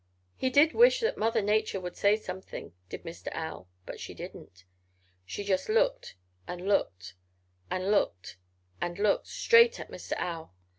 [0.35, 3.27] He did wish that Mother Nature would say something, did Mr.
[3.33, 3.69] Owl.
[3.85, 4.65] But she didn't.
[5.27, 6.15] She just looked
[6.47, 7.13] and looked
[7.69, 8.37] and looked
[8.81, 10.13] and looked straight at Mr.
[10.17, 10.55] Owl.